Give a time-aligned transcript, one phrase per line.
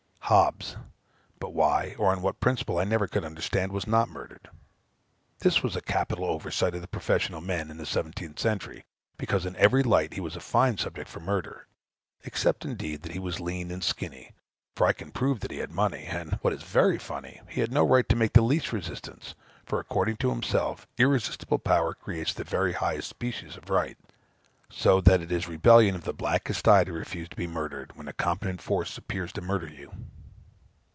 [0.25, 0.77] Hobbes,
[1.41, 4.49] but why, or on what principle, I never could understand, was not murdered.
[5.39, 8.85] This was a capital oversight of the professional men in the seventeenth century;
[9.17, 11.67] because in every light he was a fine subject for murder,
[12.23, 14.31] except, indeed, that he was lean and skinny;
[14.73, 17.73] for I can prove that he had money, and (what is very funny,) he had
[17.73, 22.45] no right to make the least resistance; for, according to himself, irresistible power creates the
[22.45, 23.97] very highest species of right,
[24.69, 28.07] so that it is rebellion of the blackest die to refuse to be murdered, when
[28.07, 29.91] a competent force appears to murder you.